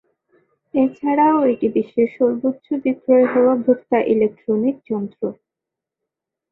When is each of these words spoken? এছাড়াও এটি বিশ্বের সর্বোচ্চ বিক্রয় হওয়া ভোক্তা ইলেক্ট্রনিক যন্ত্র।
এছাড়াও 0.73 1.37
এটি 1.51 1.67
বিশ্বের 1.75 2.09
সর্বোচ্চ 2.17 2.67
বিক্রয় 2.83 3.25
হওয়া 3.33 3.53
ভোক্তা 3.63 3.97
ইলেক্ট্রনিক 4.13 4.75
যন্ত্র। 4.89 5.21